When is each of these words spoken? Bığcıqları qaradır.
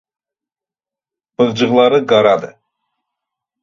Bığcıqları 1.35 1.99
qaradır. 2.09 2.53